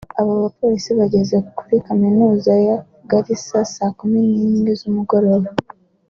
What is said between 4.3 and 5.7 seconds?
n’imwe z’umugoroba